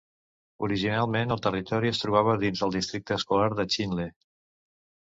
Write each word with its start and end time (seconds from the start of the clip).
Originalment, 0.67 1.35
el 1.35 1.43
territori 1.47 1.91
es 1.91 2.01
trobava 2.05 2.35
dins 2.47 2.65
del 2.65 2.75
districte 2.79 3.17
escolar 3.23 3.55
de 3.61 3.71
Chinle. 3.77 4.11